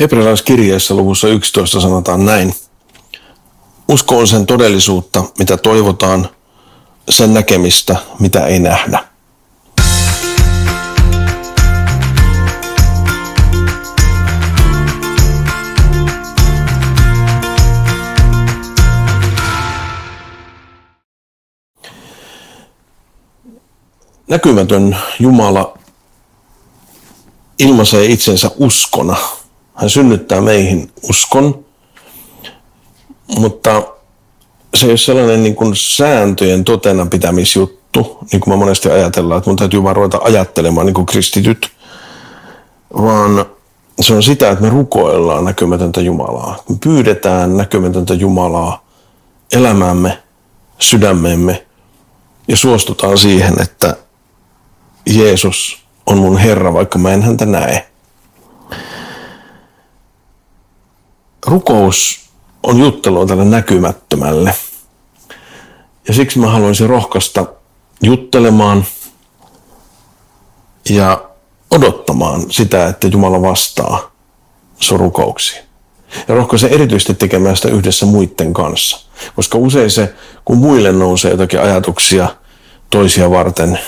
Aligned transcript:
Hebrealaiskirjeessä 0.00 0.94
luvussa 0.94 1.28
11 1.28 1.80
sanotaan 1.80 2.24
näin. 2.26 2.54
Usko 3.88 4.18
on 4.18 4.26
sen 4.26 4.46
todellisuutta, 4.46 5.24
mitä 5.38 5.56
toivotaan, 5.56 6.28
sen 7.10 7.34
näkemistä, 7.34 7.96
mitä 8.18 8.46
ei 8.46 8.58
nähdä. 8.58 9.04
Näkymätön 24.28 24.96
Jumala 25.20 25.78
ilmaisee 27.58 28.04
itsensä 28.04 28.50
uskona. 28.56 29.39
Hän 29.80 29.90
synnyttää 29.90 30.40
meihin 30.40 30.90
uskon, 31.08 31.64
mutta 33.38 33.82
se 34.74 34.86
ei 34.86 34.90
ole 34.90 34.98
sellainen 34.98 35.42
niin 35.42 35.54
kuin 35.54 35.76
sääntöjen 35.76 36.64
totena 36.64 37.06
pitämisjuttu, 37.06 38.18
niin 38.32 38.40
kuin 38.40 38.54
me 38.54 38.56
monesti 38.56 38.90
ajatellaan, 38.90 39.38
että 39.38 39.50
mun 39.50 39.56
täytyy 39.56 39.82
vaan 39.82 39.96
ruveta 39.96 40.20
ajattelemaan 40.22 40.86
niin 40.86 40.94
kuin 40.94 41.06
kristityt, 41.06 41.70
vaan 42.94 43.46
se 44.00 44.14
on 44.14 44.22
sitä, 44.22 44.50
että 44.50 44.64
me 44.64 44.70
rukoillaan 44.70 45.44
näkymätöntä 45.44 46.00
Jumalaa. 46.00 46.56
Me 46.68 46.76
pyydetään 46.84 47.56
näkymätöntä 47.56 48.14
Jumalaa 48.14 48.84
elämäämme, 49.52 50.22
sydämemme 50.78 51.66
ja 52.48 52.56
suostutaan 52.56 53.18
siihen, 53.18 53.62
että 53.62 53.96
Jeesus 55.06 55.78
on 56.06 56.18
mun 56.18 56.38
Herra, 56.38 56.74
vaikka 56.74 56.98
mä 56.98 57.12
en 57.12 57.22
häntä 57.22 57.46
näe. 57.46 57.89
Rukous 61.50 62.20
on 62.62 62.78
juttelua 62.78 63.26
tälle 63.26 63.44
näkymättömälle. 63.44 64.54
Ja 66.08 66.14
siksi 66.14 66.38
mä 66.38 66.50
haluaisin 66.50 66.88
rohkaista 66.88 67.46
juttelemaan 68.02 68.84
ja 70.90 71.24
odottamaan 71.70 72.50
sitä, 72.50 72.86
että 72.86 73.06
Jumala 73.06 73.42
vastaa 73.42 74.10
sun 74.78 75.00
rukouksiin. 75.00 75.62
Ja 76.28 76.34
rohkaisen 76.34 76.70
erityisesti 76.70 77.14
tekemään 77.14 77.56
sitä 77.56 77.68
yhdessä 77.68 78.06
muiden 78.06 78.52
kanssa. 78.52 79.06
Koska 79.36 79.58
usein 79.58 79.90
se, 79.90 80.14
kun 80.44 80.58
muille 80.58 80.92
nousee 80.92 81.30
jotakin 81.30 81.60
ajatuksia 81.60 82.28
toisia 82.90 83.30
varten, 83.30 83.78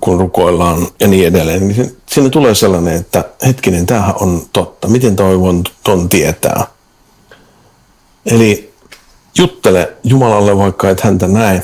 kun 0.00 0.20
rukoillaan 0.20 0.86
ja 1.00 1.08
niin 1.08 1.26
edelleen, 1.26 1.68
niin 1.68 1.96
sinne 2.08 2.30
tulee 2.30 2.54
sellainen, 2.54 2.96
että 2.96 3.24
hetkinen, 3.46 3.86
tämähän 3.86 4.14
on 4.20 4.42
totta. 4.52 4.88
Miten 4.88 5.16
toivon 5.16 5.64
ton 5.84 6.08
tietää? 6.08 6.66
Eli 8.26 8.72
juttele 9.38 9.92
Jumalalle 10.04 10.58
vaikka 10.58 10.90
et 10.90 11.00
häntä 11.00 11.28
näe 11.28 11.62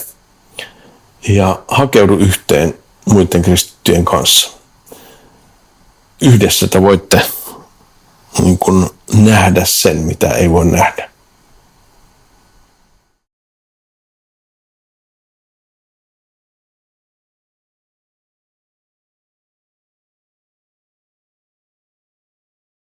ja 1.29 1.63
hakeudu 1.69 2.17
yhteen 2.17 2.75
muiden 3.05 3.43
kristittyjen 3.43 4.05
kanssa. 4.05 4.51
Yhdessä 6.23 6.69
te 6.69 6.83
voitte 6.83 7.23
niin 8.43 8.59
kuin 8.59 8.91
nähdä 9.15 9.63
sen, 9.65 9.97
mitä 9.97 10.29
ei 10.29 10.51
voi 10.51 10.65
nähdä. 10.65 11.11